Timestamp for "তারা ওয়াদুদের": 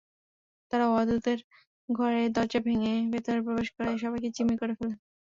0.71-1.39